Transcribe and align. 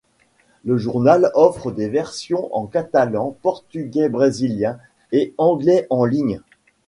Le 0.65 0.79
journal 0.79 1.29
offre 1.35 1.69
des 1.71 1.87
versions 1.87 2.49
en 2.55 2.65
catalan, 2.65 3.37
portugais 3.43 4.09
brésilien 4.09 4.79
et 5.11 5.35
anglais 5.37 5.85
en 5.91 6.05
ligne. 6.05 6.41